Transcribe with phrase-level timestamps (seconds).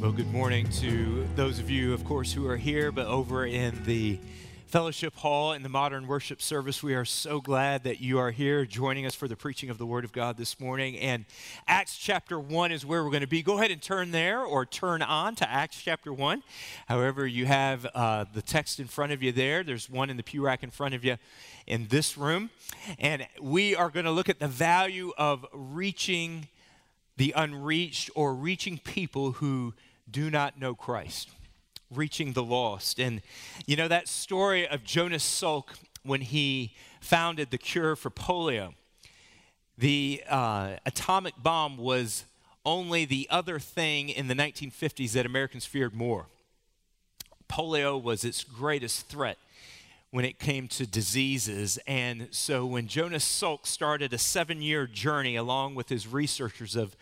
[0.00, 3.84] Well, good morning to those of you, of course, who are here, but over in
[3.84, 4.18] the
[4.66, 6.82] fellowship hall in the modern worship service.
[6.82, 9.84] We are so glad that you are here joining us for the preaching of the
[9.84, 10.96] Word of God this morning.
[10.96, 11.26] And
[11.68, 13.42] Acts chapter 1 is where we're going to be.
[13.42, 16.42] Go ahead and turn there or turn on to Acts chapter 1.
[16.88, 19.62] However, you have uh, the text in front of you there.
[19.62, 21.18] There's one in the pew rack in front of you
[21.66, 22.48] in this room.
[22.98, 26.48] And we are going to look at the value of reaching
[27.18, 29.74] the unreached or reaching people who
[30.12, 31.30] do not know Christ
[31.90, 33.00] reaching the lost.
[33.00, 33.20] And
[33.66, 38.74] you know that story of Jonas Salk when he founded the cure for polio.
[39.76, 42.24] The uh, atomic bomb was
[42.64, 46.26] only the other thing in the 1950s that Americans feared more.
[47.48, 49.38] Polio was its greatest threat
[50.10, 51.78] when it came to diseases.
[51.86, 56.96] And so when Jonas Salk started a seven year journey along with his researchers of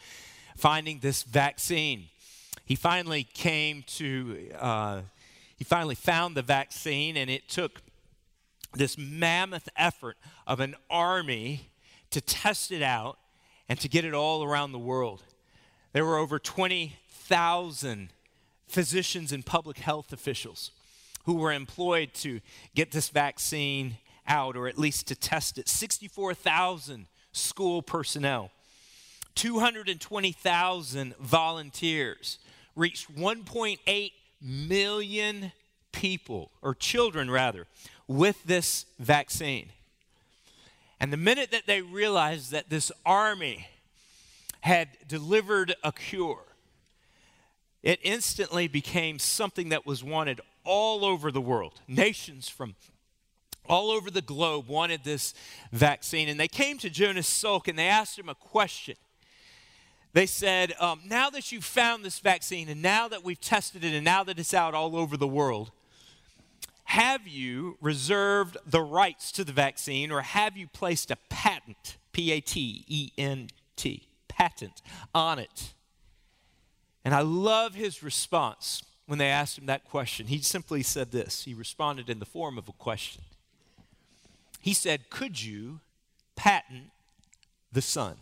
[0.56, 2.06] finding this vaccine,
[2.68, 5.00] he finally came to, uh,
[5.56, 7.80] he finally found the vaccine, and it took
[8.74, 11.70] this mammoth effort of an army
[12.10, 13.18] to test it out
[13.70, 15.24] and to get it all around the world.
[15.94, 18.10] There were over 20,000
[18.66, 20.70] physicians and public health officials
[21.24, 22.42] who were employed to
[22.74, 25.70] get this vaccine out or at least to test it.
[25.70, 28.50] 64,000 school personnel,
[29.36, 32.38] 220,000 volunteers,
[32.78, 35.52] reached 1.8 million
[35.92, 37.66] people, or children rather,
[38.06, 39.70] with this vaccine.
[41.00, 43.68] And the minute that they realized that this army
[44.60, 46.44] had delivered a cure,
[47.82, 51.80] it instantly became something that was wanted all over the world.
[51.86, 52.74] Nations from
[53.68, 55.34] all over the globe wanted this
[55.72, 56.28] vaccine.
[56.28, 58.96] And they came to Jonas Salk and they asked him a question.
[60.12, 63.94] They said, um, now that you've found this vaccine and now that we've tested it
[63.94, 65.70] and now that it's out all over the world,
[66.84, 72.32] have you reserved the rights to the vaccine or have you placed a patent, P
[72.32, 74.80] A T E N T, patent
[75.14, 75.74] on it?
[77.04, 80.26] And I love his response when they asked him that question.
[80.26, 81.44] He simply said this.
[81.44, 83.22] He responded in the form of a question.
[84.60, 85.80] He said, Could you
[86.36, 86.90] patent
[87.70, 88.16] the sun?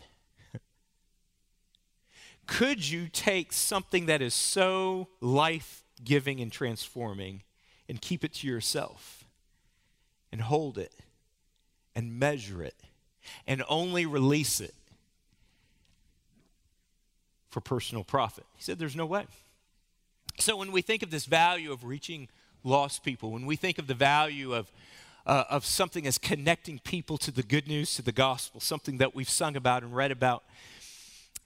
[2.47, 7.43] Could you take something that is so life giving and transforming
[7.89, 9.25] and keep it to yourself
[10.31, 10.93] and hold it
[11.95, 12.77] and measure it
[13.47, 14.75] and only release it
[17.51, 18.45] for personal profit?
[18.55, 19.27] He said, There's no way.
[20.39, 22.29] So when we think of this value of reaching
[22.63, 24.71] lost people, when we think of the value of
[25.27, 29.15] uh, of something as connecting people to the good news, to the gospel, something that
[29.15, 30.45] we've sung about and read about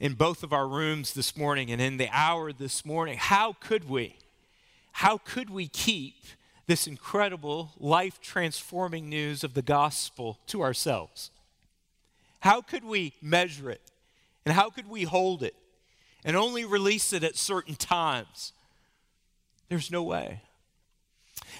[0.00, 3.18] in both of our rooms this morning and in the hour this morning.
[3.18, 4.16] How could we?
[4.92, 6.14] How could we keep
[6.66, 11.30] this incredible, life transforming news of the gospel to ourselves?
[12.40, 13.82] How could we measure it?
[14.46, 15.54] And how could we hold it
[16.24, 18.52] and only release it at certain times?
[19.68, 20.40] There's no way.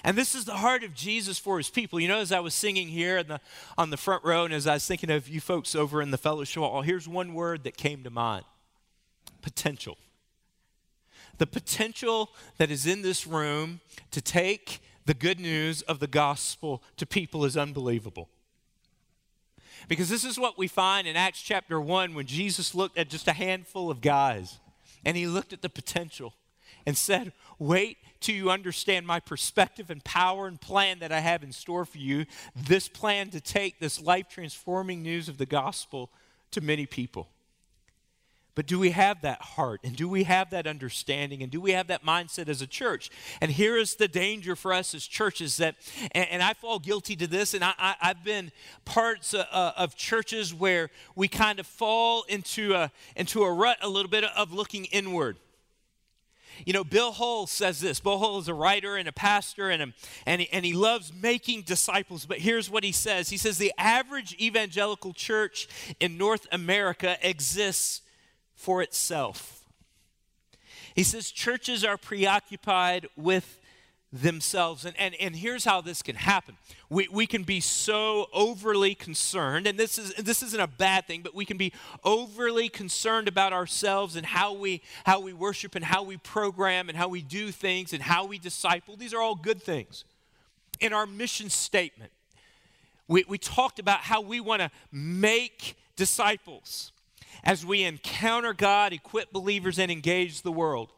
[0.03, 1.99] And this is the heart of Jesus for his people.
[1.99, 3.39] You know, as I was singing here the,
[3.77, 6.17] on the front row, and as I was thinking of you folks over in the
[6.17, 8.45] fellowship hall, here's one word that came to mind
[9.41, 9.97] potential.
[11.37, 13.79] The potential that is in this room
[14.11, 18.29] to take the good news of the gospel to people is unbelievable.
[19.87, 23.27] Because this is what we find in Acts chapter 1 when Jesus looked at just
[23.27, 24.59] a handful of guys
[25.03, 26.33] and he looked at the potential
[26.85, 31.43] and said, Wait till you understand my perspective and power and plan that I have
[31.43, 32.25] in store for you.
[32.55, 36.09] This plan to take this life transforming news of the gospel
[36.49, 37.27] to many people.
[38.55, 39.81] But do we have that heart?
[39.83, 41.43] And do we have that understanding?
[41.43, 43.11] And do we have that mindset as a church?
[43.41, 45.75] And here is the danger for us as churches that,
[46.13, 48.51] and, and I fall guilty to this, and I, have been
[48.85, 53.77] parts of, uh, of churches where we kind of fall into a, into a rut
[53.83, 55.37] a little bit of looking inward.
[56.65, 57.99] You know, Bill Hull says this.
[57.99, 59.87] Bill Hull is a writer and a pastor, and, a,
[60.25, 62.25] and, and he loves making disciples.
[62.25, 65.67] But here's what he says He says, The average evangelical church
[65.99, 68.01] in North America exists
[68.55, 69.65] for itself.
[70.95, 73.59] He says, Churches are preoccupied with
[74.13, 74.85] themselves.
[74.85, 76.57] And, and, and here's how this can happen.
[76.89, 81.21] We, we can be so overly concerned, and this, is, this isn't a bad thing,
[81.21, 81.71] but we can be
[82.03, 86.97] overly concerned about ourselves and how we, how we worship and how we program and
[86.97, 88.97] how we do things and how we disciple.
[88.97, 90.03] These are all good things.
[90.79, 92.11] In our mission statement,
[93.07, 96.91] we, we talked about how we want to make disciples
[97.43, 100.91] as we encounter God, equip believers, and engage the world.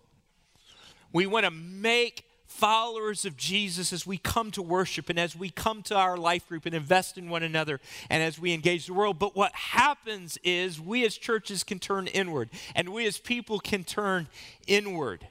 [1.12, 5.50] We want to make followers of Jesus as we come to worship and as we
[5.50, 7.80] come to our life group and invest in one another
[8.10, 9.20] and as we engage the world.
[9.20, 13.84] But what happens is we as churches can turn inward and we as people can
[13.84, 14.28] turn
[14.68, 15.28] inward.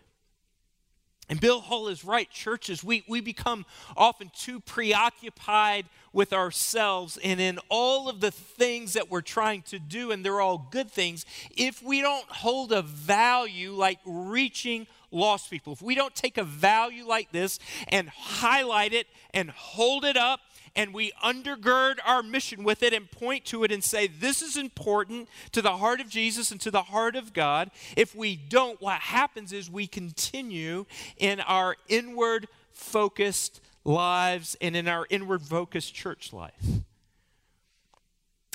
[1.29, 2.29] And Bill Hull is right.
[2.29, 3.65] Churches, we, we become
[3.97, 9.79] often too preoccupied with ourselves and in all of the things that we're trying to
[9.79, 11.25] do, and they're all good things.
[11.57, 16.45] If we don't hold a value like reaching lost people, if we don't take a
[16.45, 20.41] value like this and highlight it and hold it up
[20.75, 24.57] and we undergird our mission with it and point to it and say, This is
[24.57, 27.71] important to the heart of Jesus and to the heart of God.
[27.97, 30.87] If we don't, what happens is we continue
[31.19, 36.83] in our inward focused lives and in our inward focused church life.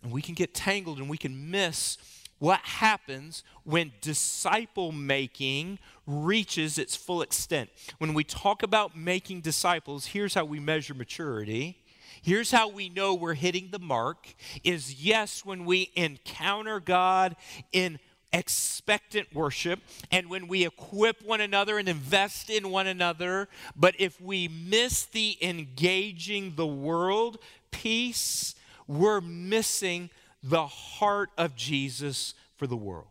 [0.03, 1.97] And we can get tangled and we can miss
[2.39, 7.69] what happens when disciple making reaches its full extent.
[7.97, 11.83] When we talk about making disciples, here's how we measure maturity
[12.21, 17.35] Here's how we know we're hitting the mark is yes, when we encounter God
[17.71, 17.99] in
[18.33, 19.79] expectant worship
[20.11, 23.47] and when we equip one another and invest in one another.
[23.75, 27.37] But if we miss the engaging the world
[27.71, 28.55] piece,
[28.87, 30.09] we're missing
[30.43, 33.07] the heart of Jesus for the world.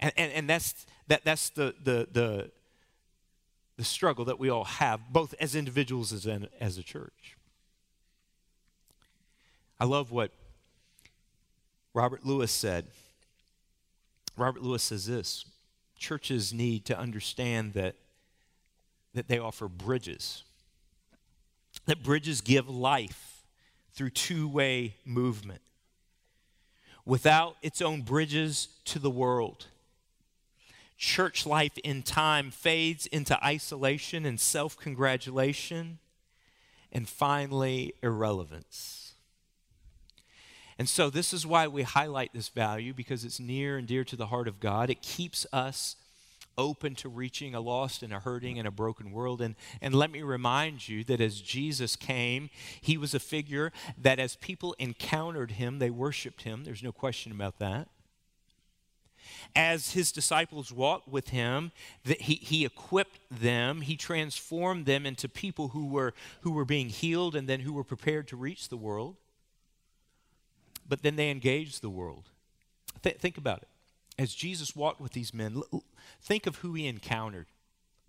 [0.00, 2.50] And, and, and that's, that, that's the, the, the,
[3.76, 6.26] the struggle that we all have, both as individuals as,
[6.60, 7.36] as a church.
[9.80, 10.30] I love what
[11.92, 12.86] Robert Lewis said.
[14.36, 15.44] Robert Lewis says this
[15.96, 17.94] churches need to understand that,
[19.14, 20.42] that they offer bridges,
[21.86, 23.33] that bridges give life
[23.94, 25.60] through two way movement.
[27.06, 29.66] Without its own bridges to the world,
[30.96, 35.98] church life in time fades into isolation and self congratulation,
[36.90, 39.14] and finally, irrelevance.
[40.78, 44.16] And so, this is why we highlight this value because it's near and dear to
[44.16, 44.90] the heart of God.
[44.90, 45.96] It keeps us
[46.56, 49.40] open to reaching a lost and a hurting and a broken world.
[49.40, 54.18] And, and let me remind you that as Jesus came, he was a figure that
[54.18, 56.64] as people encountered him, they worshiped him.
[56.64, 57.88] There's no question about that
[59.56, 61.72] as his disciples walked with him,
[62.04, 66.88] that he, he equipped them, he transformed them into people who were, who were being
[66.88, 69.16] healed and then who were prepared to reach the world.
[70.88, 72.28] But then they engaged the world.
[73.02, 73.68] Th- think about it.
[74.18, 75.62] As Jesus walked with these men,
[76.22, 77.46] think of who he encountered.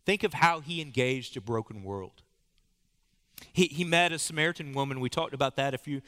[0.05, 2.21] Think of how he engaged a broken world.
[3.53, 4.99] He, he met a Samaritan woman.
[4.99, 6.01] We talked about that a few,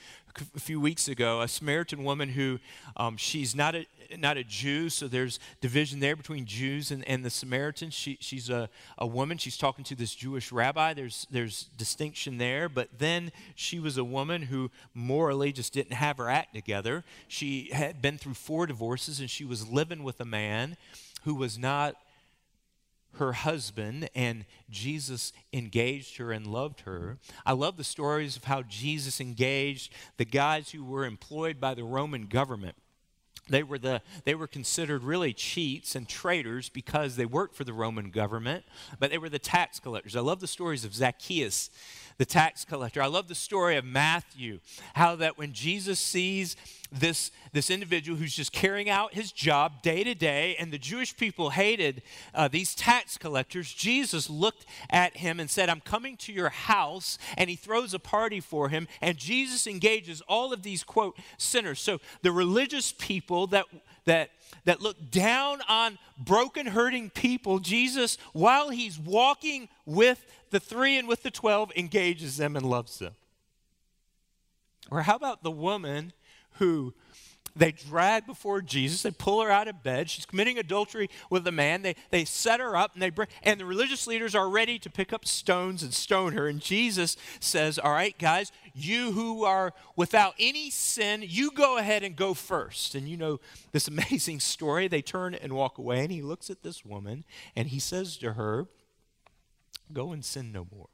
[0.55, 1.41] a few weeks ago.
[1.41, 2.59] A Samaritan woman who
[2.95, 3.85] um, she's not a,
[4.17, 7.93] not a Jew, so there's division there between Jews and, and the Samaritans.
[7.93, 9.37] She, she's a, a woman.
[9.37, 10.93] She's talking to this Jewish rabbi.
[10.93, 12.69] There's, there's distinction there.
[12.69, 17.03] But then she was a woman who morally just didn't have her act together.
[17.27, 20.77] She had been through four divorces, and she was living with a man
[21.23, 21.95] who was not
[23.17, 27.17] her husband, and Jesus engaged her and loved her.
[27.45, 31.83] I love the stories of how Jesus engaged the guys who were employed by the
[31.83, 32.75] Roman government.
[33.49, 37.73] They were, the, they were considered really cheats and traitors because they worked for the
[37.73, 38.65] Roman government,
[38.99, 40.15] but they were the tax collectors.
[40.15, 41.69] I love the stories of Zacchaeus,
[42.17, 43.01] the tax collector.
[43.01, 44.59] I love the story of Matthew,
[44.95, 46.55] how that when Jesus sees
[46.91, 51.15] this, this individual who's just carrying out his job day to day, and the Jewish
[51.15, 52.01] people hated
[52.33, 57.17] uh, these tax collectors, Jesus looked at him and said, I'm coming to your house,
[57.37, 61.79] and he throws a party for him, and Jesus engages all of these, quote, sinners.
[61.79, 63.65] So the religious people that
[64.07, 64.31] that,
[64.65, 71.07] that look down on broken, hurting people, Jesus, while he's walking with the three and
[71.07, 73.15] with the twelve, engages them and loves them.
[74.89, 76.13] Or how about the woman
[76.53, 76.93] who
[77.57, 79.01] they drag before Jesus.
[79.01, 80.09] They pull her out of bed.
[80.09, 81.81] She's committing adultery with a man.
[81.81, 84.89] They, they set her up and they bring, and the religious leaders are ready to
[84.89, 86.47] pick up stones and stone her.
[86.47, 92.03] And Jesus says, All right, guys, you who are without any sin, you go ahead
[92.03, 92.95] and go first.
[92.95, 93.39] And you know
[93.71, 94.87] this amazing story.
[94.87, 97.23] They turn and walk away, and he looks at this woman
[97.55, 98.67] and he says to her,
[99.93, 100.89] Go and sin no more.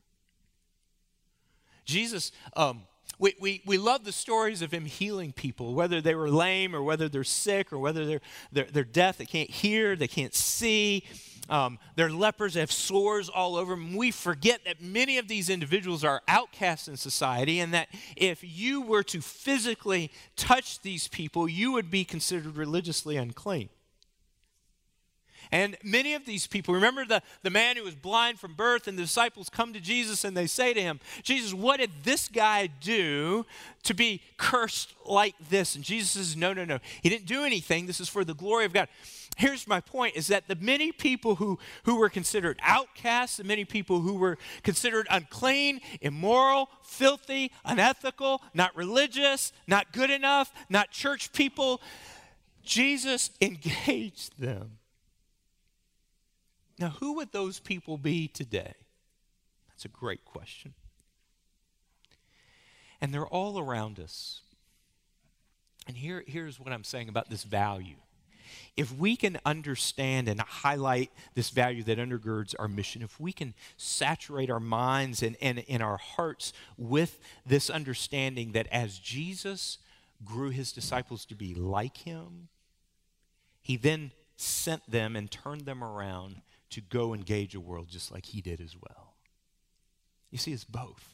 [1.86, 2.84] Jesus, um,
[3.20, 6.82] we, we, we love the stories of him healing people, whether they were lame or
[6.82, 11.03] whether they're sick or whether they're, they're, they're deaf, they can't hear, they can't see.
[11.50, 13.96] Um, they're lepers, they have sores all over them.
[13.96, 18.82] We forget that many of these individuals are outcasts in society, and that if you
[18.82, 23.70] were to physically touch these people, you would be considered religiously unclean.
[25.52, 28.98] And many of these people, remember the, the man who was blind from birth, and
[28.98, 32.68] the disciples come to Jesus and they say to him, Jesus, what did this guy
[32.68, 33.46] do
[33.84, 35.76] to be cursed like this?
[35.76, 36.80] And Jesus says, No, no, no.
[37.02, 37.86] He didn't do anything.
[37.86, 38.88] This is for the glory of God.
[39.38, 43.66] Here's my point is that the many people who, who were considered outcasts, the many
[43.66, 51.34] people who were considered unclean, immoral, filthy, unethical, not religious, not good enough, not church
[51.34, 51.82] people,
[52.64, 54.78] Jesus engaged them
[56.80, 58.74] now, who would those people be today?
[59.70, 60.74] That's a great question.
[63.00, 64.42] And they're all around us.
[65.88, 67.98] And here, here's what I'm saying about this value.
[68.75, 73.53] If we can understand and highlight this value that undergirds our mission, if we can
[73.77, 79.80] saturate our minds and, and, and our hearts with this understanding that as Jesus
[80.24, 82.48] grew his disciples to be like him,
[83.62, 86.42] he then sent them and turned them around
[86.74, 89.13] to go engage a world just like he did as well.
[90.32, 91.13] You see, it's both.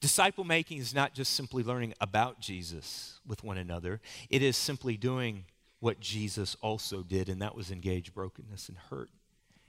[0.00, 4.96] Disciple making is not just simply learning about Jesus with one another, it is simply
[4.96, 5.44] doing
[5.80, 9.10] what Jesus also did, and that was engage brokenness and hurt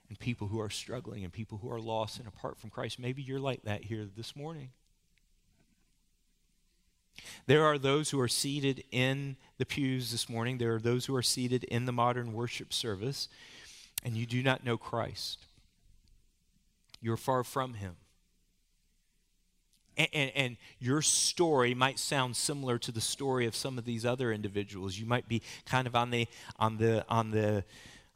[0.09, 2.99] and people who are struggling and people who are lost and apart from Christ.
[2.99, 4.69] Maybe you're like that here this morning.
[7.45, 10.57] There are those who are seated in the pews this morning.
[10.57, 13.27] There are those who are seated in the modern worship service
[14.03, 15.45] and you do not know Christ,
[17.01, 17.95] you're far from Him.
[19.97, 24.05] And, and, and, your story might sound similar to the story of some of these
[24.05, 24.97] other individuals.
[24.97, 26.27] You might be kind of on the
[26.57, 27.65] on the on the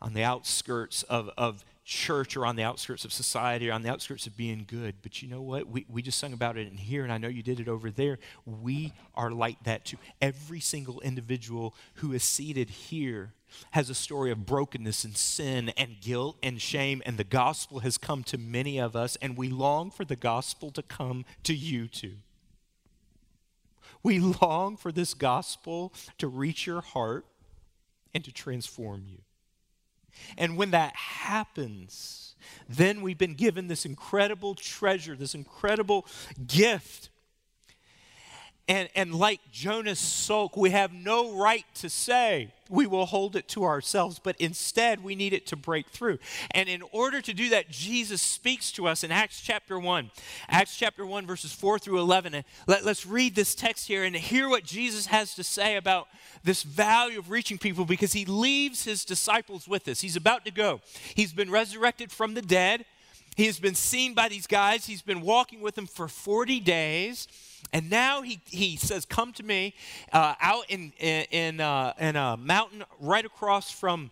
[0.02, 3.90] on the outskirts of, of church or on the outskirts of society or on the
[3.90, 4.96] outskirts of being good.
[5.02, 5.68] But you know what?
[5.68, 7.92] We, we just sung about it in here, and I know you did it over
[7.92, 8.20] there.
[8.46, 9.98] We are like that too.
[10.22, 13.34] Every single individual who is seated here
[13.72, 17.98] has a story of brokenness and sin and guilt and shame, and the gospel has
[17.98, 21.88] come to many of us, and we long for the gospel to come to you
[21.88, 22.16] too.
[24.04, 27.26] We long for this gospel to reach your heart
[28.14, 29.20] and to transform you.
[30.38, 32.36] And when that happens,
[32.70, 36.06] then we've been given this incredible treasure, this incredible
[36.46, 37.10] gift.
[38.68, 43.48] And, and like Jonas Salk, we have no right to say we will hold it
[43.50, 46.18] to ourselves, but instead we need it to break through.
[46.52, 50.10] And in order to do that, Jesus speaks to us in Acts chapter 1.
[50.48, 52.34] Acts chapter 1, verses 4 through 11.
[52.34, 56.08] And let, let's read this text here and hear what Jesus has to say about
[56.46, 60.00] this value of reaching people because he leaves his disciples with us.
[60.00, 60.80] He's about to go.
[61.16, 62.86] He's been resurrected from the dead.
[63.36, 64.86] He has been seen by these guys.
[64.86, 67.28] He's been walking with them for 40 days.
[67.72, 69.74] And now he, he says, Come to me
[70.12, 74.12] uh, out in, in, uh, in a mountain right across from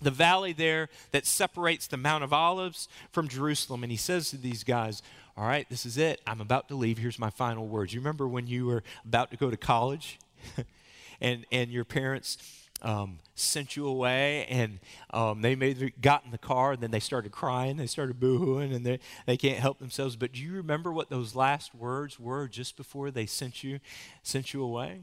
[0.00, 3.82] the valley there that separates the Mount of Olives from Jerusalem.
[3.82, 5.02] And he says to these guys,
[5.36, 6.20] All right, this is it.
[6.26, 6.98] I'm about to leave.
[6.98, 7.94] Here's my final words.
[7.94, 10.18] You remember when you were about to go to college?
[11.20, 14.78] and, and your parents um, sent you away and
[15.10, 18.74] um, they made got in the car and then they started crying they started boohooing
[18.74, 20.16] and they, they can't help themselves.
[20.16, 23.80] But do you remember what those last words were just before they sent you
[24.22, 25.00] sent you away?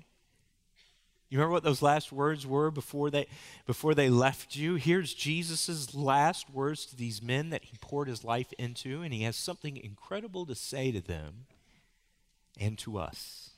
[1.30, 3.28] You remember what those last words were before they
[3.66, 4.76] before they left you?
[4.76, 9.24] Here's jesus' last words to these men that he poured his life into and he
[9.24, 11.46] has something incredible to say to them
[12.60, 13.49] and to us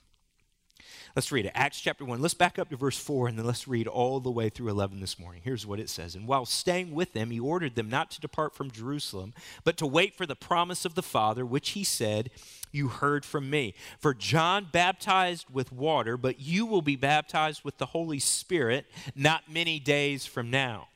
[1.15, 1.51] Let's read it.
[1.55, 2.21] Acts chapter 1.
[2.21, 5.01] Let's back up to verse 4 and then let's read all the way through 11
[5.01, 5.41] this morning.
[5.43, 6.15] Here's what it says.
[6.15, 9.33] And while staying with them, he ordered them not to depart from Jerusalem,
[9.65, 12.29] but to wait for the promise of the Father, which he said,
[12.71, 13.73] You heard from me.
[13.99, 19.51] For John baptized with water, but you will be baptized with the Holy Spirit not
[19.51, 20.87] many days from now.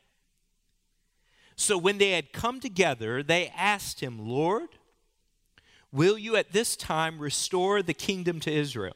[1.58, 4.70] So when they had come together, they asked him, Lord,
[5.92, 8.96] will you at this time restore the kingdom to Israel?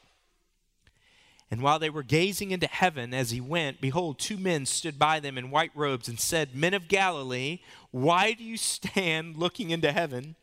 [1.51, 5.19] And while they were gazing into heaven as he went, behold, two men stood by
[5.19, 7.59] them in white robes and said, Men of Galilee,
[7.91, 10.35] why do you stand looking into heaven?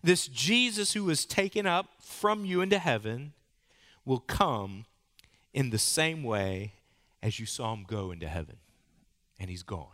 [0.00, 3.32] This Jesus who was taken up from you into heaven
[4.04, 4.86] will come
[5.52, 6.74] in the same way
[7.20, 8.58] as you saw him go into heaven.
[9.40, 9.88] And he's gone.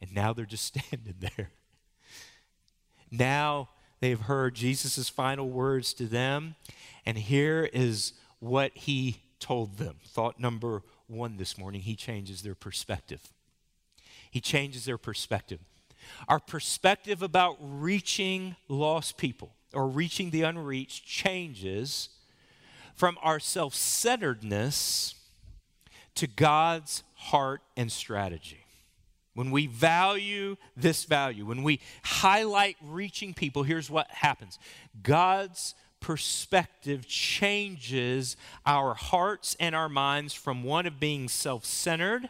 [0.00, 1.52] And now they're just standing there.
[3.08, 3.68] Now
[4.00, 6.56] they've heard Jesus' final words to them.
[7.06, 9.96] And here is what he told them.
[10.06, 13.20] Thought number one this morning he changes their perspective.
[14.30, 15.60] He changes their perspective.
[16.28, 22.10] Our perspective about reaching lost people or reaching the unreached changes
[22.94, 25.14] from our self centeredness
[26.16, 28.64] to God's heart and strategy.
[29.34, 34.58] When we value this value, when we highlight reaching people, here's what happens
[35.02, 42.28] God's perspective changes our hearts and our minds from one of being self centered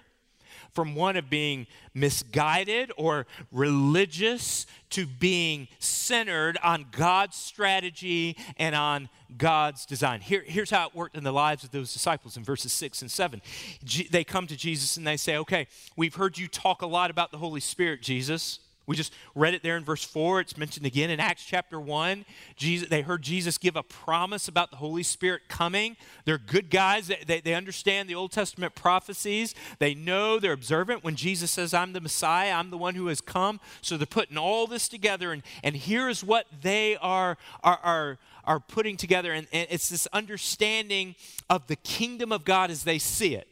[0.72, 9.08] from one of being misguided or religious to being centered on God's strategy and on
[9.38, 10.20] God's design.
[10.20, 13.10] Here, here's how it worked in the lives of those disciples in verses 6 and
[13.10, 13.40] 7.
[13.84, 17.08] G- they come to Jesus and they say, Okay, we've heard you talk a lot
[17.08, 18.58] about the Holy Spirit, Jesus.
[18.86, 20.40] We just read it there in verse 4.
[20.40, 22.26] It's mentioned again in Acts chapter 1.
[22.54, 25.96] Jesus, they heard Jesus give a promise about the Holy Spirit coming.
[26.26, 27.06] They're good guys.
[27.06, 29.54] They, they, they, understand the Old Testament prophecies.
[29.78, 31.02] They know, they're observant.
[31.02, 33.58] When Jesus says, I'm the Messiah, I'm the one who has come.
[33.80, 35.32] So they're putting all this together.
[35.32, 39.32] And, and here's what they are, are, are, are putting together.
[39.32, 41.14] And, and it's this understanding
[41.48, 43.48] of the kingdom of God as they see it.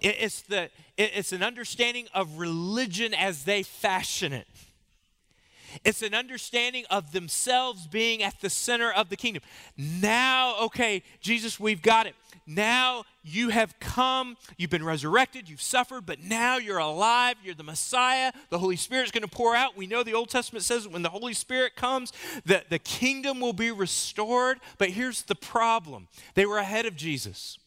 [0.00, 4.46] It's, the, it's an understanding of religion as they fashion it.
[5.84, 9.42] It's an understanding of themselves being at the center of the kingdom.
[9.76, 12.14] Now, okay, Jesus, we've got it.
[12.46, 17.64] Now you have come, you've been resurrected, you've suffered, but now you're alive, you're the
[17.64, 18.32] Messiah.
[18.50, 19.76] The Holy Spirit's going to pour out.
[19.76, 22.12] We know the Old Testament says when the Holy Spirit comes,
[22.44, 24.60] that the kingdom will be restored.
[24.78, 27.58] But here's the problem they were ahead of Jesus.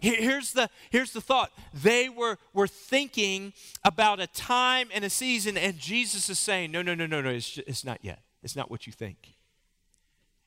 [0.00, 1.52] Here's the, here's the thought.
[1.74, 3.52] They were, were thinking
[3.84, 7.30] about a time and a season, and Jesus is saying, No, no, no, no, no,
[7.30, 8.20] it's, just, it's not yet.
[8.42, 9.34] It's not what you think.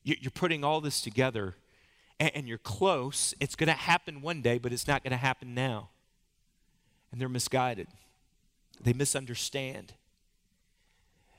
[0.04, 1.56] You're putting all this together,
[2.20, 3.34] and you're close.
[3.39, 5.89] It's going to happen one day, but it's not going to happen now.
[7.12, 7.88] And they're misguided,
[8.82, 9.93] they misunderstand.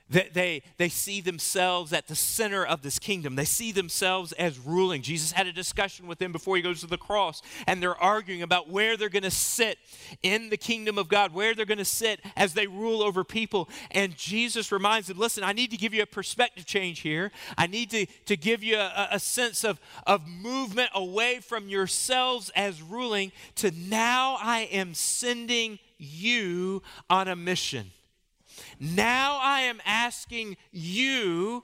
[0.09, 3.35] They, they, they see themselves at the center of this kingdom.
[3.35, 5.01] They see themselves as ruling.
[5.01, 8.41] Jesus had a discussion with them before he goes to the cross, and they're arguing
[8.41, 9.77] about where they're going to sit
[10.23, 13.67] in the kingdom of God, where they're going to sit as they rule over people.
[13.91, 17.31] And Jesus reminds them listen, I need to give you a perspective change here.
[17.57, 22.49] I need to, to give you a, a sense of, of movement away from yourselves
[22.55, 27.91] as ruling to now I am sending you on a mission.
[28.79, 31.63] Now I am asking you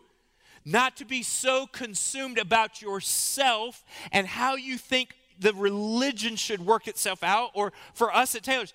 [0.66, 6.88] not to be so consumed about yourself and how you think the religion should work
[6.88, 8.74] itself out, or for us at Taylor's,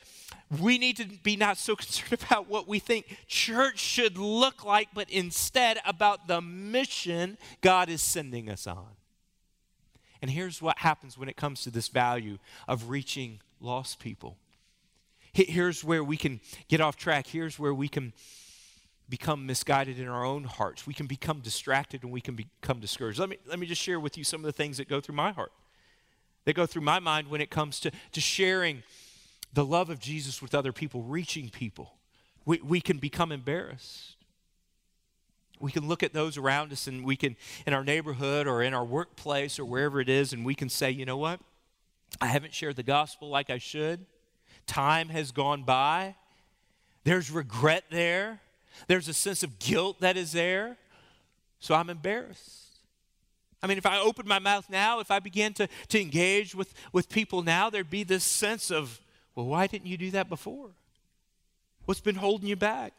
[0.60, 4.88] we need to be not so concerned about what we think church should look like,
[4.94, 8.88] but instead about the mission God is sending us on.
[10.20, 14.36] And here's what happens when it comes to this value of reaching lost people
[15.46, 17.26] Here's where we can get off track.
[17.26, 18.12] Here's where we can
[19.08, 20.86] become misguided in our own hearts.
[20.86, 23.18] We can become distracted and we can become discouraged.
[23.18, 25.14] Let me, let me just share with you some of the things that go through
[25.14, 25.52] my heart,
[26.44, 28.82] that go through my mind when it comes to, to sharing
[29.52, 31.94] the love of Jesus with other people, reaching people.
[32.44, 34.16] We, we can become embarrassed.
[35.60, 38.74] We can look at those around us and we can, in our neighborhood or in
[38.74, 41.40] our workplace or wherever it is, and we can say, you know what?
[42.20, 44.04] I haven't shared the gospel like I should
[44.68, 46.14] time has gone by.
[47.02, 48.40] There's regret there.
[48.86, 50.76] There's a sense of guilt that is there.
[51.58, 52.66] So I'm embarrassed.
[53.62, 56.72] I mean, if I opened my mouth now, if I began to, to engage with,
[56.92, 59.00] with people now, there'd be this sense of,
[59.34, 60.70] well, why didn't you do that before?
[61.84, 62.92] What's been holding you back?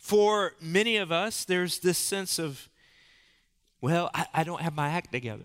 [0.00, 2.68] For many of us, there's this sense of,
[3.80, 5.44] well, I, I don't have my act together.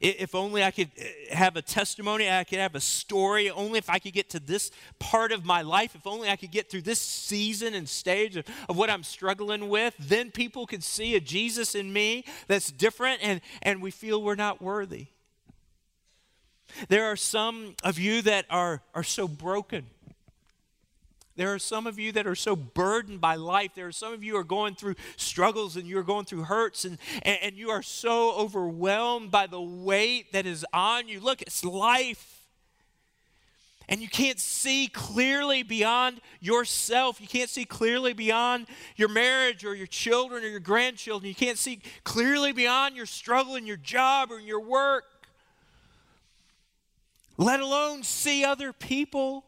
[0.00, 3.88] If only I could uh, have a testimony, I could have a story, only if
[3.88, 6.82] I could get to this part of my life, if only I could get through
[6.82, 11.20] this season and stage of, of what I'm struggling with, then people could see a
[11.20, 15.06] Jesus in me that's different and, and we feel we're not worthy.
[16.88, 19.86] There are some of you that are, are so broken
[21.36, 23.72] there are some of you that are so burdened by life.
[23.74, 26.84] There are some of you who are going through struggles and you're going through hurts
[26.84, 31.20] and, and, and you are so overwhelmed by the weight that is on you.
[31.20, 32.32] Look, it's life.
[33.88, 37.20] And you can't see clearly beyond yourself.
[37.20, 41.28] You can't see clearly beyond your marriage or your children or your grandchildren.
[41.28, 45.04] You can't see clearly beyond your struggle in your job or in your work,
[47.36, 49.44] let alone see other people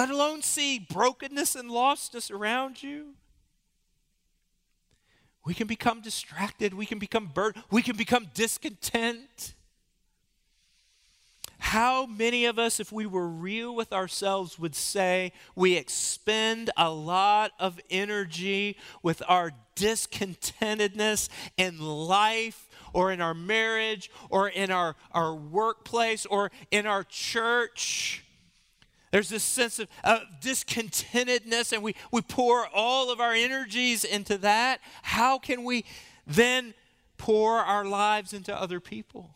[0.00, 3.08] let alone see brokenness and lostness around you.
[5.44, 6.72] We can become distracted.
[6.72, 7.64] We can become burdened.
[7.70, 9.52] We can become discontent.
[11.58, 16.88] How many of us, if we were real with ourselves, would say we expend a
[16.88, 24.96] lot of energy with our discontentedness in life or in our marriage or in our,
[25.12, 28.24] our workplace or in our church?
[29.10, 34.38] There's this sense of uh, discontentedness, and we, we pour all of our energies into
[34.38, 34.80] that.
[35.02, 35.84] How can we
[36.26, 36.74] then
[37.18, 39.30] pour our lives into other people?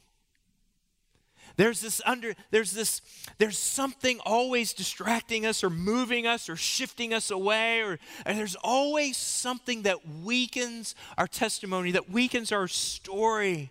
[1.56, 3.00] There's this under there's this
[3.38, 9.16] there's something always distracting us or moving us or shifting us away or there's always
[9.16, 13.70] something that weakens our testimony, that weakens our story.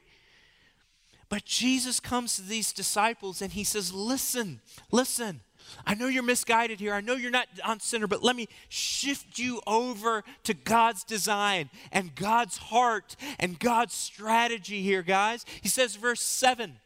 [1.27, 5.41] But Jesus comes to these disciples and he says, "Listen, listen.
[5.85, 6.93] I know you're misguided here.
[6.93, 11.69] I know you're not on center, but let me shift you over to God's design
[11.91, 15.45] and God's heart and God's strategy here, guys.
[15.61, 16.79] He says, verse 7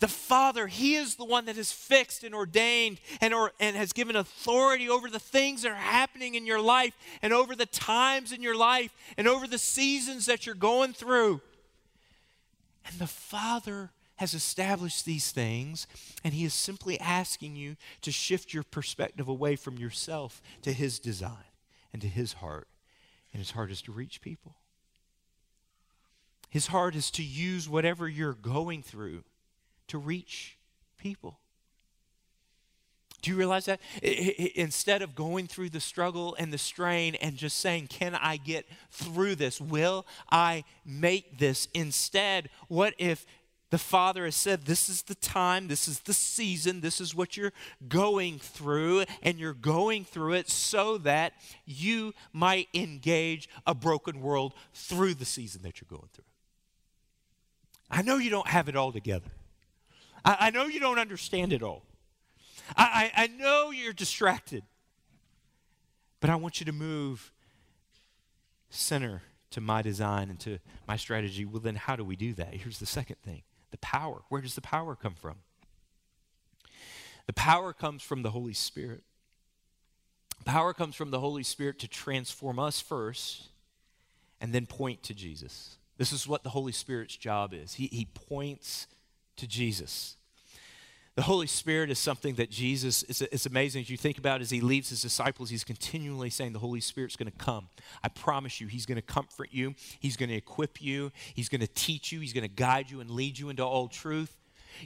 [0.00, 3.92] the Father, He is the one that has fixed and ordained and, or, and has
[3.92, 8.32] given authority over the things that are happening in your life and over the times
[8.32, 11.40] in your life and over the seasons that you're going through.
[12.86, 15.86] And the Father has established these things,
[16.22, 20.98] and He is simply asking you to shift your perspective away from yourself to His
[20.98, 21.50] design
[21.92, 22.68] and to His heart.
[23.32, 24.56] And His heart is to reach people.
[26.50, 29.24] His heart is to use whatever you're going through
[29.88, 30.58] to reach
[30.96, 31.38] people.
[33.20, 33.80] Do you realize that?
[34.00, 38.66] Instead of going through the struggle and the strain and just saying, Can I get
[38.90, 39.60] through this?
[39.60, 41.66] Will I make this?
[41.74, 43.26] Instead, what if
[43.70, 47.36] the Father has said, This is the time, this is the season, this is what
[47.36, 47.52] you're
[47.88, 51.34] going through, and you're going through it so that
[51.66, 56.24] you might engage a broken world through the season that you're going through?
[57.90, 59.30] I know you don't have it all together.
[60.24, 61.82] I, I know you don't understand it all.
[62.76, 64.62] I, I, I know you're distracted.
[66.20, 67.32] But I want you to move
[68.70, 71.44] center to my design and to my strategy.
[71.44, 72.54] Well, then how do we do that?
[72.54, 74.22] Here's the second thing the power.
[74.28, 75.36] Where does the power come from?
[77.26, 79.02] The power comes from the Holy Spirit.
[80.44, 83.48] Power comes from the Holy Spirit to transform us first
[84.40, 85.76] and then point to Jesus.
[85.98, 87.74] This is what the Holy Spirit's job is.
[87.74, 88.86] He, he points
[89.36, 90.16] to Jesus.
[91.18, 94.50] The Holy Spirit is something that Jesus, it's, it's amazing as you think about as
[94.50, 97.70] he leaves his disciples, he's continually saying the Holy Spirit's going to come.
[98.04, 101.60] I promise you, he's going to comfort you, he's going to equip you, he's going
[101.60, 104.36] to teach you, he's going to guide you and lead you into all truth.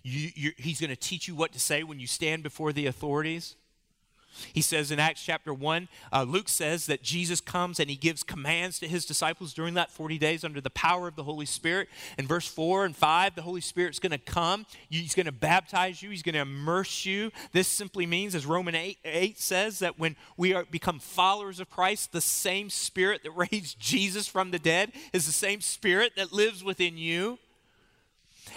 [0.03, 3.57] You, he's going to teach you what to say when you stand before the authorities.
[4.53, 8.23] He says in Acts chapter 1, uh, Luke says that Jesus comes and he gives
[8.23, 11.89] commands to his disciples during that 40 days under the power of the Holy Spirit.
[12.19, 14.67] In verse 4 and 5, the Holy Spirit's going to come.
[14.89, 17.31] He's going to baptize you, he's going to immerse you.
[17.53, 21.71] This simply means, as Romans 8, 8 says, that when we are, become followers of
[21.71, 26.33] Christ, the same Spirit that raised Jesus from the dead is the same Spirit that
[26.33, 27.39] lives within you.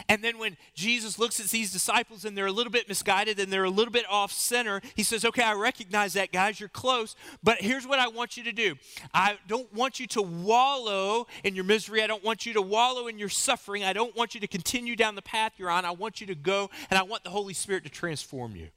[0.10, 3.52] And then when Jesus looks at these disciples and they're a little bit misguided and
[3.52, 6.60] they're a little bit off center, he says, Okay, I recognize that, guys.
[6.60, 7.16] You're close.
[7.44, 8.76] But here's what I want you to do
[9.14, 12.04] I don't want you to wallow in your misery.
[12.04, 13.84] I don't want you to wallow in your suffering.
[13.84, 15.86] I don't want you to continue down the path you're on.
[15.86, 18.70] I want you to go, and I want the Holy Spirit to transform you.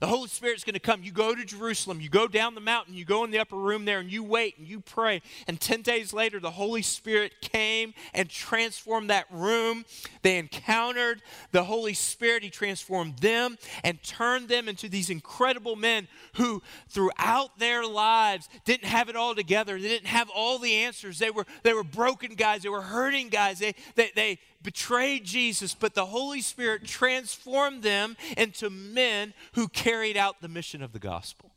[0.00, 1.02] The Holy Spirit's going to come.
[1.02, 3.84] You go to Jerusalem, you go down the mountain, you go in the upper room
[3.84, 5.22] there, and you wait and you pray.
[5.46, 9.84] And 10 days later, the Holy Spirit came and transformed that room.
[10.22, 12.42] They encountered the Holy Spirit.
[12.42, 18.88] He transformed them and turned them into these incredible men who, throughout their lives, didn't
[18.88, 19.80] have it all together.
[19.80, 21.18] They didn't have all the answers.
[21.18, 23.58] They were, they were broken guys, they were hurting guys.
[23.58, 30.16] They, they, they, betrayed Jesus, but the Holy Spirit transformed them into men who carried
[30.16, 31.52] out the mission of the gospel.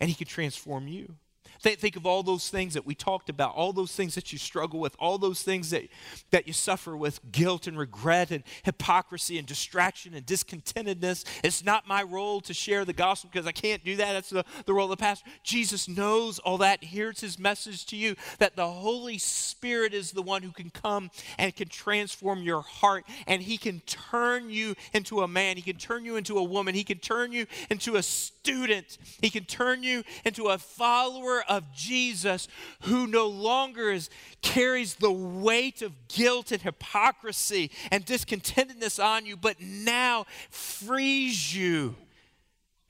[0.00, 1.16] And He could transform you.
[1.60, 4.38] Think, think of all those things that we talked about, all those things that you
[4.38, 5.88] struggle with, all those things that,
[6.30, 11.26] that you suffer with guilt and regret and hypocrisy and distraction and discontentedness.
[11.44, 14.12] It's not my role to share the gospel because I can't do that.
[14.12, 15.28] That's the, the role of the pastor.
[15.42, 16.82] Jesus knows all that.
[16.82, 21.10] Here's his message to you that the Holy Spirit is the one who can come
[21.36, 25.56] and can transform your heart and he can turn you into a man.
[25.56, 26.74] He can turn you into a woman.
[26.74, 28.96] He can turn you into a student.
[29.20, 32.48] He can turn you into a follower of Jesus
[32.82, 34.08] who no longer is,
[34.40, 41.96] carries the weight of guilt and hypocrisy and discontentedness on you, but now frees you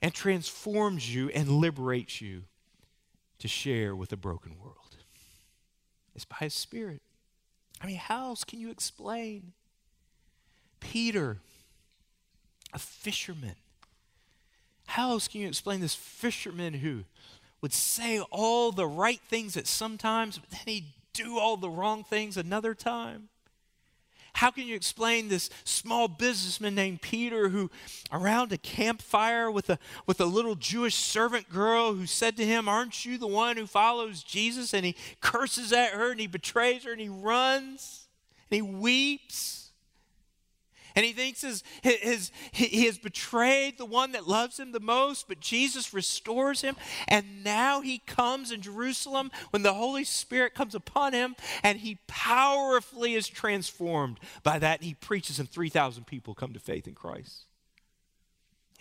[0.01, 2.43] and transforms you and liberates you
[3.39, 4.77] to share with a broken world.
[6.15, 7.01] It's by His Spirit.
[7.81, 9.53] I mean, how else can you explain?
[10.79, 11.39] Peter,
[12.73, 13.55] a fisherman.
[14.85, 17.05] How else can you explain this fisherman who
[17.61, 21.69] would say all the right things at some times, but then he'd do all the
[21.69, 23.29] wrong things another time?
[24.33, 27.69] How can you explain this small businessman named Peter who,
[28.11, 32.69] around a campfire with a, with a little Jewish servant girl who said to him,
[32.69, 34.73] Aren't you the one who follows Jesus?
[34.73, 38.07] And he curses at her and he betrays her and he runs
[38.49, 39.60] and he weeps.
[40.95, 45.27] And he thinks his, his, he has betrayed the one that loves him the most,
[45.27, 46.75] but Jesus restores him.
[47.07, 51.99] And now he comes in Jerusalem when the Holy Spirit comes upon him, and he
[52.07, 54.83] powerfully is transformed by that.
[54.83, 57.45] He preaches, and 3,000 people come to faith in Christ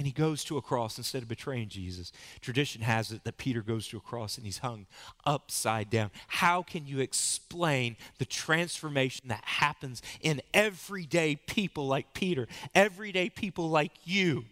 [0.00, 2.10] and he goes to a cross instead of betraying Jesus.
[2.40, 4.86] Tradition has it that Peter goes to a cross and he's hung
[5.26, 6.10] upside down.
[6.26, 13.68] How can you explain the transformation that happens in everyday people like Peter, everyday people
[13.68, 14.46] like you,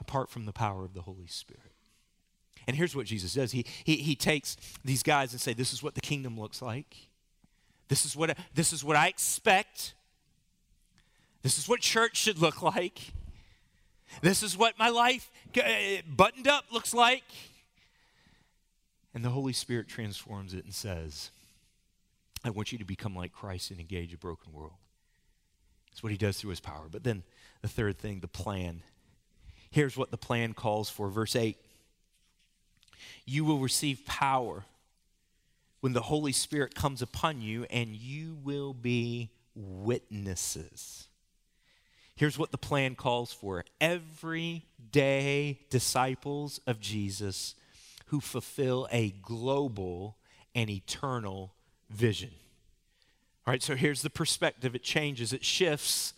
[0.00, 1.74] apart from the power of the Holy Spirit?
[2.66, 5.82] And here's what Jesus does he, he, he takes these guys and say, This is
[5.82, 6.96] what the kingdom looks like.
[7.88, 9.92] This is what, this is what I expect.
[11.42, 13.12] This is what church should look like.
[14.22, 15.62] This is what my life uh,
[16.06, 17.24] buttoned up looks like.
[19.14, 21.30] And the Holy Spirit transforms it and says,
[22.44, 24.74] I want you to become like Christ and engage a broken world.
[25.90, 26.86] That's what he does through his power.
[26.90, 27.22] But then
[27.62, 28.82] the third thing, the plan.
[29.70, 31.08] Here's what the plan calls for.
[31.08, 31.56] Verse 8
[33.26, 34.64] You will receive power
[35.80, 41.09] when the Holy Spirit comes upon you, and you will be witnesses
[42.20, 47.54] Here's what the plan calls for everyday disciples of Jesus
[48.08, 50.18] who fulfill a global
[50.54, 51.54] and eternal
[51.88, 52.28] vision.
[53.46, 56.12] All right, so here's the perspective it changes, it shifts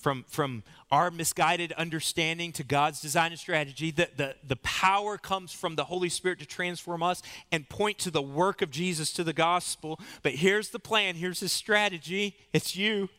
[0.00, 3.92] from, from our misguided understanding to God's design and strategy.
[3.92, 8.10] The, the, the power comes from the Holy Spirit to transform us and point to
[8.10, 10.00] the work of Jesus to the gospel.
[10.24, 13.10] But here's the plan, here's his strategy it's you.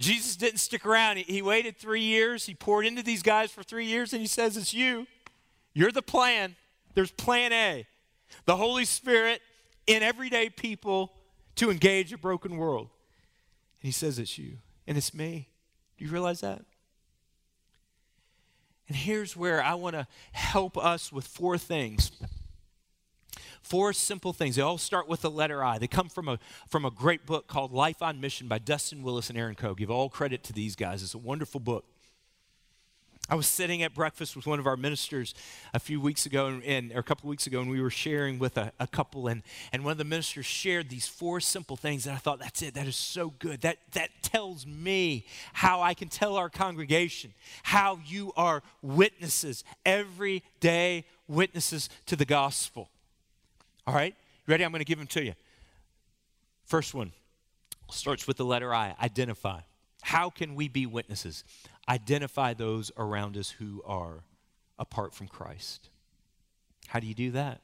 [0.00, 1.18] Jesus didn't stick around.
[1.18, 2.46] He, he, waited three years.
[2.46, 5.06] He poured into these guys for three years, and he says, It's you.
[5.74, 6.56] You're the plan.
[6.94, 7.86] There's plan A.
[8.46, 9.42] The Holy Spirit
[9.86, 11.12] in everyday people
[11.56, 12.88] to engage a broken world.
[13.82, 14.56] And he says, It's you.
[14.86, 15.48] And it's me.
[15.98, 16.62] Do you realize that?
[18.88, 22.10] And here's where I want to help us with four things
[23.62, 24.56] Four simple things.
[24.56, 25.78] They all start with the letter I.
[25.78, 29.28] They come from a, from a great book called Life on Mission by Dustin Willis
[29.28, 29.74] and Aaron Coe.
[29.74, 31.02] Give all credit to these guys.
[31.02, 31.84] It's a wonderful book.
[33.30, 35.36] I was sitting at breakfast with one of our ministers
[35.72, 37.88] a few weeks ago, and, and or a couple of weeks ago, and we were
[37.88, 41.76] sharing with a, a, couple, and, and one of the ministers shared these four simple
[41.76, 43.60] things, and I thought, that's it, that is so good.
[43.60, 51.04] That, that tells me how I can tell our congregation how you are witnesses, everyday
[51.28, 52.88] witnesses to the gospel.
[53.86, 54.14] All right?
[54.46, 54.64] Ready?
[54.64, 55.34] I'm going to give them to you.
[56.64, 57.12] First one
[57.90, 59.60] starts with the letter I identify.
[60.02, 61.44] How can we be witnesses?
[61.88, 64.24] Identify those around us who are
[64.78, 65.90] apart from Christ.
[66.86, 67.60] How do you do that?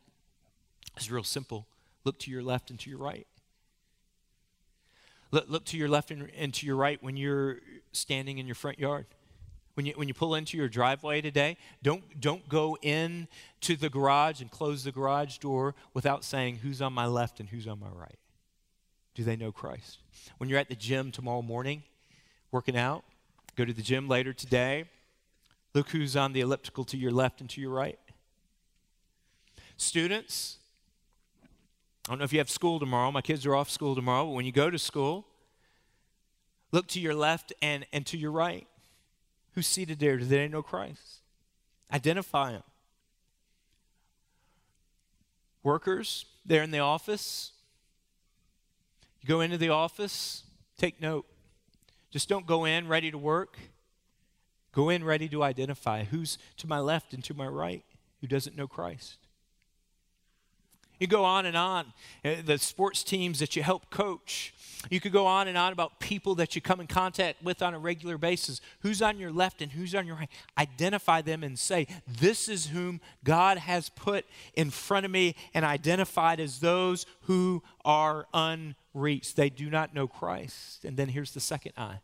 [0.97, 1.67] It's real simple.
[2.05, 3.27] Look to your left and to your right.
[5.31, 7.59] Look, look to your left and, and to your right when you're
[7.93, 9.07] standing in your front yard.
[9.77, 13.29] When you, when you pull into your driveway today, don't, don't go in
[13.61, 17.49] to the garage and close the garage door without saying who's on my left and
[17.51, 18.19] who's on my right.
[19.15, 19.99] Do they know Christ?
[20.39, 21.83] When you're at the gym tomorrow morning,
[22.51, 23.05] working out,
[23.55, 24.87] go to the gym later today,
[25.75, 27.99] look who's on the elliptical to your left and to your right.
[29.77, 30.57] Students,
[32.07, 33.13] I don't know if you have school tomorrow.
[33.13, 35.27] My kids are off school tomorrow, but when you go to school,
[36.73, 38.67] look to your left and, and to your right.
[39.57, 40.19] Who's seated there?
[40.19, 41.23] Do they know Christ?
[41.91, 42.63] Identify them.
[45.63, 47.53] Workers, they're in the office.
[49.23, 50.45] You go into the office,
[50.77, 51.25] take note.
[52.11, 53.59] Just don't go in ready to work.
[54.73, 57.83] Go in ready to identify who's to my left and to my right
[58.21, 59.26] who doesn't know Christ.
[60.99, 61.93] You go on and on.
[62.25, 64.55] Uh, the sports teams that you help coach.
[64.91, 67.75] You could go on and on about people that you come in contact with on
[67.75, 68.61] a regular basis.
[68.81, 70.31] Who's on your left and who's on your right?
[70.57, 75.65] Identify them and say, This is whom God has put in front of me and
[75.65, 79.37] identified as those who are unreached.
[79.37, 80.85] They do not know Christ.
[80.85, 82.01] And then here's the second I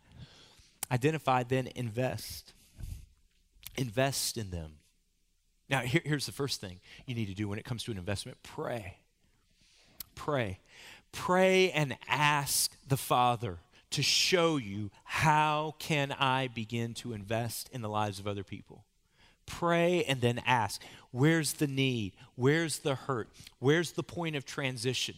[0.90, 2.52] identify, then invest.
[3.76, 4.81] invest in them.
[5.72, 7.96] Now, here, here's the first thing you need to do when it comes to an
[7.96, 8.98] investment pray.
[10.14, 10.58] Pray.
[11.12, 13.56] Pray and ask the Father
[13.92, 18.84] to show you how can I begin to invest in the lives of other people.
[19.46, 22.12] Pray and then ask, where's the need?
[22.34, 23.30] Where's the hurt?
[23.58, 25.14] Where's the point of transition?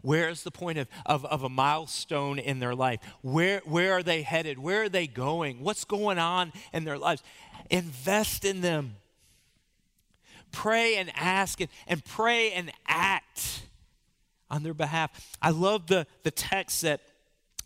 [0.00, 3.00] Where's the point of, of, of, a milestone in their life?
[3.20, 4.58] Where, where are they headed?
[4.58, 5.62] Where are they going?
[5.62, 7.22] What's going on in their lives?
[7.68, 8.96] Invest in them.
[10.52, 13.62] Pray and ask and, and pray and act
[14.50, 15.36] on their behalf.
[15.40, 17.00] I love the, the text that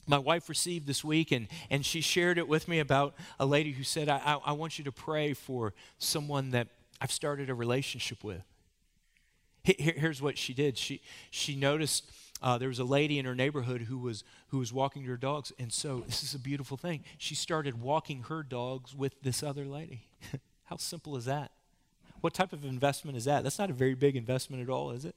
[0.07, 3.73] my wife received this week, and, and she shared it with me about a lady
[3.73, 6.68] who said, I, I, I want you to pray for someone that
[7.01, 8.42] I've started a relationship with.
[9.62, 12.11] Here, here's what she did she, she noticed
[12.42, 15.53] uh, there was a lady in her neighborhood who was, who was walking her dogs,
[15.59, 17.03] and so this is a beautiful thing.
[17.16, 20.07] She started walking her dogs with this other lady.
[20.64, 21.53] How simple is that?
[22.24, 23.42] What type of investment is that?
[23.42, 25.14] That's not a very big investment at all, is it?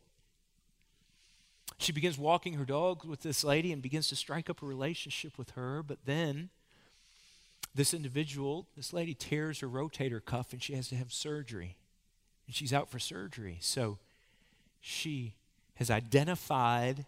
[1.78, 5.38] She begins walking her dog with this lady and begins to strike up a relationship
[5.38, 6.50] with her, but then
[7.74, 11.78] this individual, this lady tears her rotator cuff and she has to have surgery.
[12.46, 13.60] And she's out for surgery.
[13.62, 14.00] So
[14.82, 15.36] she
[15.76, 17.06] has identified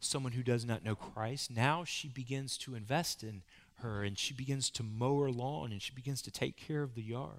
[0.00, 1.52] someone who does not know Christ.
[1.52, 3.42] Now she begins to invest in
[3.76, 6.96] her and she begins to mow her lawn and she begins to take care of
[6.96, 7.38] the yard.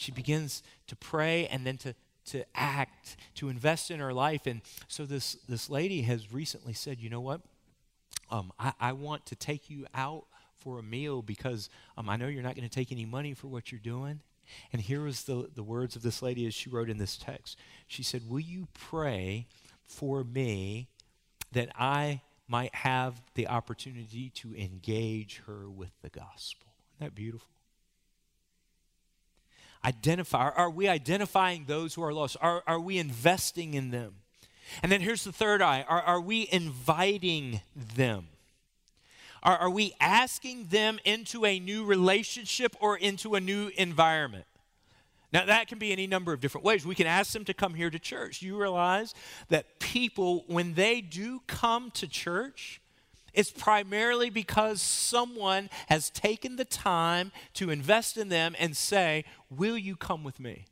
[0.00, 1.94] She begins to pray and then to
[2.26, 4.46] to act, to invest in her life.
[4.46, 7.40] And so this, this lady has recently said, you know what?
[8.30, 12.28] Um, I, I want to take you out for a meal because um, I know
[12.28, 14.20] you're not going to take any money for what you're doing.
[14.72, 17.58] And here was the, the words of this lady as she wrote in this text.
[17.88, 19.46] She said, Will you pray
[19.86, 20.88] for me
[21.52, 26.68] that I might have the opportunity to engage her with the gospel?
[26.94, 27.48] Isn't that beautiful?
[29.84, 30.50] Identify?
[30.50, 32.36] Are, we identifying those who are lost?
[32.40, 34.14] Are, are we investing in them?
[34.82, 37.60] And then here's the third eye are, are we inviting
[37.96, 38.28] them?
[39.42, 44.44] Are, are we asking them into a new relationship or into a new environment?
[45.32, 46.84] Now, that can be any number of different ways.
[46.84, 48.42] We can ask them to come here to church.
[48.42, 49.14] You realize
[49.48, 52.80] that people, when they do come to church,
[53.34, 59.78] it's primarily because someone has taken the time to invest in them and say, Will
[59.78, 60.66] you come with me?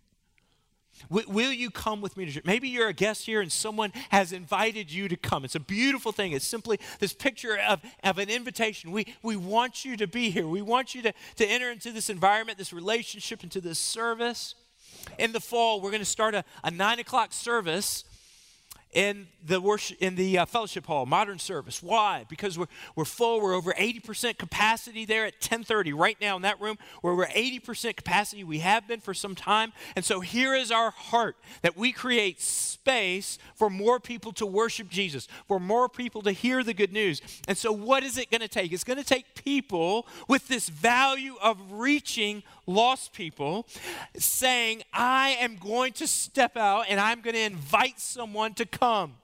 [1.08, 2.44] Will you come with me to church?
[2.44, 5.44] Maybe you're a guest here and someone has invited you to come.
[5.44, 6.32] It's a beautiful thing.
[6.32, 8.90] It's simply this picture of, of an invitation.
[8.90, 10.46] We, we want you to be here.
[10.46, 14.54] We want you to, to enter into this environment, this relationship, into this service.
[15.18, 18.04] In the fall, we're going to start a, a nine o'clock service
[18.92, 21.82] in the worship in the uh, fellowship hall modern service.
[21.82, 22.24] Why?
[22.28, 23.40] Because we're, we're full.
[23.40, 26.78] We're over 80% capacity there at 1030 right now in that room.
[27.02, 29.72] Where we're 80% capacity we have been for some time.
[29.94, 34.88] And so here is our heart that we create space for more people to worship
[34.88, 37.20] jesus for more people to hear the good news.
[37.46, 38.72] And so what is it going to take?
[38.72, 43.66] It's going to take people with this value of reaching lost people
[44.16, 49.14] saying i am going to step out and i'm going to invite someone to come.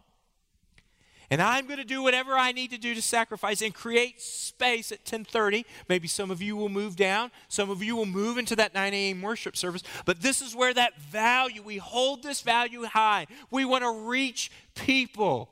[1.30, 4.92] And I'm going to do whatever I need to do to sacrifice and create space
[4.92, 5.64] at 10:30.
[5.88, 8.94] Maybe some of you will move down, some of you will move into that 9
[8.94, 9.22] a.m.
[9.22, 9.82] worship service.
[10.04, 13.26] But this is where that value, we hold this value high.
[13.50, 15.50] We want to reach people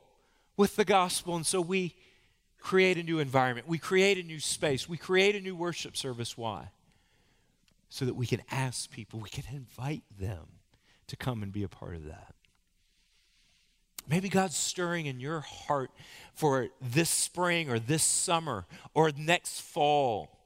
[0.55, 1.35] with the gospel.
[1.35, 1.95] And so we
[2.59, 3.67] create a new environment.
[3.67, 4.87] We create a new space.
[4.87, 6.37] We create a new worship service.
[6.37, 6.69] Why?
[7.93, 10.47] So that we can ask people, we can invite them
[11.05, 12.33] to come and be a part of that.
[14.09, 15.91] Maybe God's stirring in your heart
[16.33, 20.39] for this spring or this summer or next fall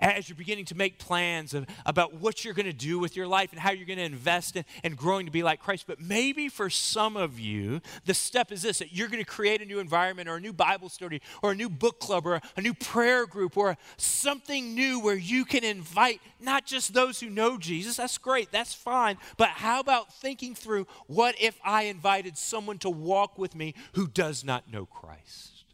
[0.00, 3.26] as you're beginning to make plans of, about what you're going to do with your
[3.26, 5.84] life and how you're going to invest in and growing to be like Christ.
[5.86, 9.62] But maybe for some of you, the step is this that you're going to create
[9.62, 12.42] a new environment or a new Bible study or a new book club or a,
[12.56, 17.30] a new prayer group or something new where you can invite not just those who
[17.30, 17.96] know Jesus.
[17.96, 19.18] That's great, that's fine.
[19.36, 24.06] But how about thinking through what if I invited someone to walk with me who
[24.06, 25.64] does not know Christ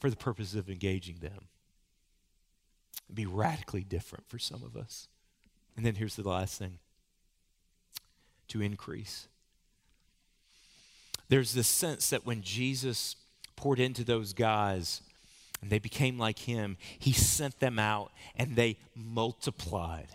[0.00, 1.48] for the purpose of engaging them?
[3.12, 5.08] Be radically different for some of us.
[5.76, 6.78] And then here's the last thing
[8.48, 9.28] to increase.
[11.28, 13.16] There's this sense that when Jesus
[13.56, 15.00] poured into those guys
[15.60, 20.08] and they became like him, he sent them out and they multiplied.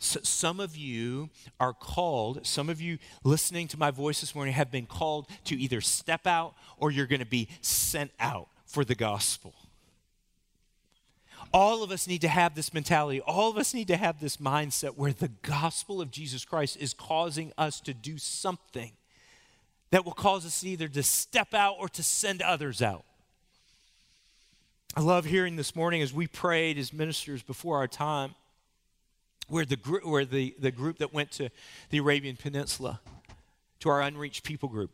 [0.00, 4.54] So some of you are called, some of you listening to my voice this morning
[4.54, 8.84] have been called to either step out or you're going to be sent out for
[8.84, 9.54] the gospel.
[11.52, 13.20] All of us need to have this mentality.
[13.20, 16.92] All of us need to have this mindset where the gospel of Jesus Christ is
[16.94, 18.92] causing us to do something
[19.90, 23.04] that will cause us either to step out or to send others out.
[24.96, 28.34] I love hearing this morning as we prayed as ministers before our time,
[29.48, 31.50] where the, where the, the group that went to
[31.90, 33.00] the Arabian Peninsula,
[33.80, 34.90] to our unreached people group,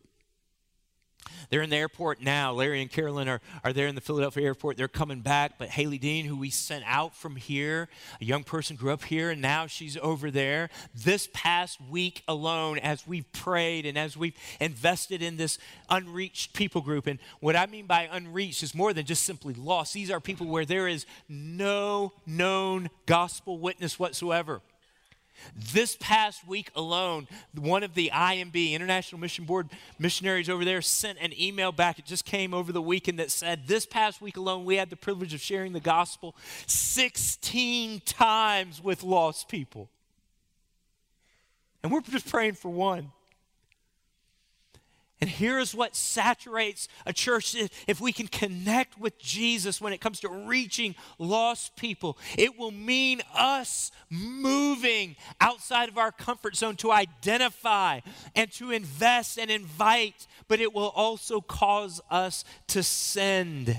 [1.51, 2.53] they're in the airport now.
[2.53, 4.77] Larry and Carolyn are, are there in the Philadelphia airport.
[4.77, 5.59] They're coming back.
[5.59, 7.89] But Haley Dean, who we sent out from here,
[8.21, 10.71] a young person grew up here, and now she's over there.
[10.95, 15.59] This past week alone, as we've prayed and as we've invested in this
[15.89, 19.95] unreached people group, and what I mean by unreached is more than just simply lost.
[19.95, 24.61] These are people where there is no known gospel witness whatsoever.
[25.57, 29.69] This past week alone, one of the IMB, International Mission Board
[29.99, 31.99] missionaries over there, sent an email back.
[31.99, 34.97] It just came over the weekend that said, This past week alone, we had the
[34.97, 36.35] privilege of sharing the gospel
[36.67, 39.89] 16 times with lost people.
[41.83, 43.13] And we're just praying for one.
[45.21, 47.55] And here's what saturates a church
[47.87, 52.19] if we can connect with Jesus when it comes to reaching lost people.
[52.37, 58.01] It will mean us moving outside of our comfort zone to identify
[58.35, 63.79] and to invest and invite, but it will also cause us to send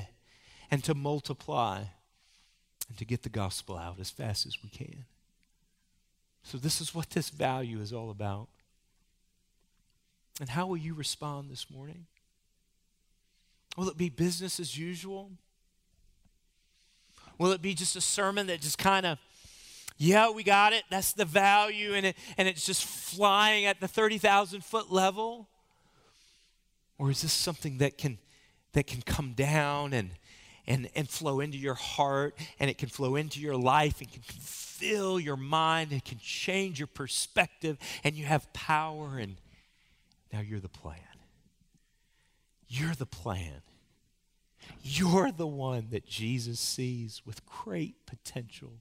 [0.72, 1.84] and to multiply
[2.88, 5.06] and to get the gospel out as fast as we can.
[6.44, 8.48] So, this is what this value is all about.
[10.40, 12.06] And how will you respond this morning?
[13.78, 15.32] Will it be business as usual?
[17.38, 19.18] Will it be just a sermon that just kind of,
[19.98, 23.88] yeah, we got it, that's the value, and, it, and it's just flying at the
[23.88, 25.48] 30,000 foot level?
[26.98, 28.18] Or is this something that can,
[28.74, 30.12] that can come down and,
[30.68, 34.22] and, and flow into your heart, and it can flow into your life, and can
[34.22, 39.36] fill your mind, and can change your perspective, and you have power and
[40.36, 41.00] now you're the plan.
[42.68, 43.62] You're the plan.
[44.82, 48.74] You're the one that Jesus sees with great potential.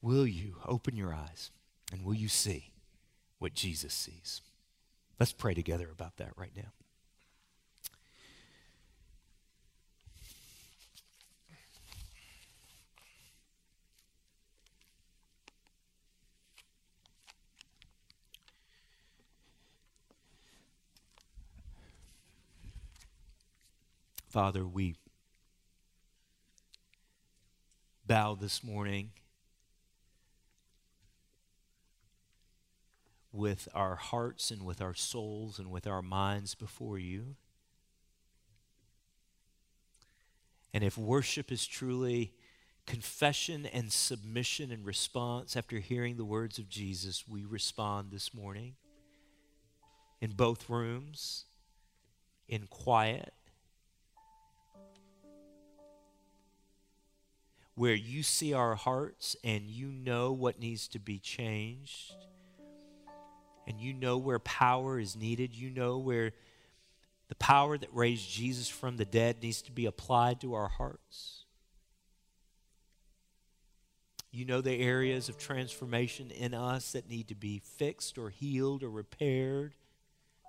[0.00, 1.50] Will you open your eyes
[1.90, 2.70] and will you see
[3.40, 4.42] what Jesus sees?
[5.18, 6.70] Let's pray together about that right now.
[24.34, 24.96] Father, we
[28.04, 29.12] bow this morning
[33.30, 37.36] with our hearts and with our souls and with our minds before you.
[40.72, 42.32] And if worship is truly
[42.88, 48.74] confession and submission and response after hearing the words of Jesus, we respond this morning
[50.20, 51.44] in both rooms,
[52.48, 53.32] in quiet
[57.74, 62.14] where you see our hearts and you know what needs to be changed.
[63.66, 65.54] And you know where power is needed.
[65.54, 66.32] You know where
[67.28, 71.44] the power that raised Jesus from the dead needs to be applied to our hearts.
[74.30, 78.82] You know the areas of transformation in us that need to be fixed or healed
[78.82, 79.74] or repaired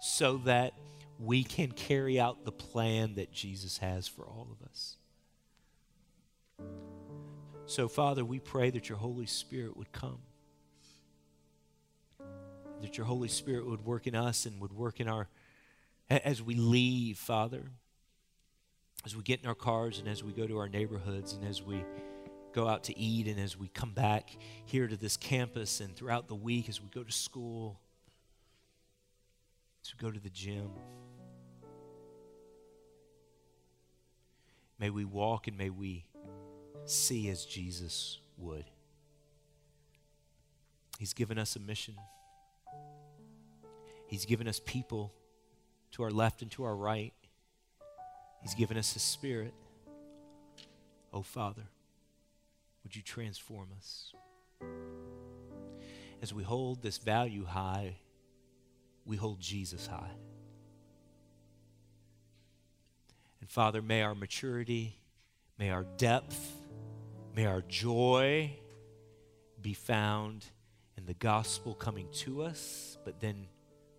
[0.01, 0.73] so that
[1.19, 4.97] we can carry out the plan that Jesus has for all of us.
[7.67, 10.19] So, Father, we pray that your Holy Spirit would come.
[12.81, 15.27] That your Holy Spirit would work in us and would work in our,
[16.09, 17.63] as we leave, Father,
[19.03, 21.63] as we get in our cars and as we go to our neighborhoods and as
[21.63, 21.83] we
[22.53, 24.29] go out to eat and as we come back
[24.65, 27.79] here to this campus and throughout the week as we go to school,
[29.83, 30.69] as we go to the gym.
[34.77, 36.05] May we walk and may we
[36.85, 38.65] see as Jesus would.
[40.99, 41.95] He's given us a mission.
[44.07, 45.13] He's given us people
[45.91, 47.13] to our left and to our right.
[48.41, 49.53] He's given us His Spirit.
[51.11, 51.63] Oh, Father,
[52.83, 54.13] would you transform us?
[56.21, 57.95] As we hold this value high,
[59.05, 60.11] we hold Jesus high.
[63.41, 64.97] And Father, may our maturity,
[65.57, 66.51] may our depth,
[67.35, 68.53] May our joy
[69.61, 70.45] be found
[70.97, 73.47] in the gospel coming to us, but then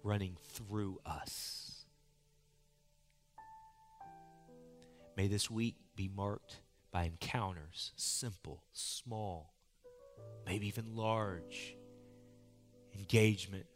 [0.02, 1.84] running through us.
[5.18, 6.60] May this week be marked
[6.90, 9.52] by encounters, simple, small,
[10.46, 11.76] maybe even large
[12.94, 13.66] engagement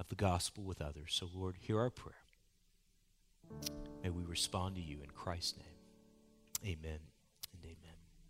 [0.00, 1.14] of the gospel with others.
[1.14, 2.16] So, Lord, hear our prayer.
[4.02, 6.76] May we respond to you in Christ's name.
[6.76, 7.13] Amen.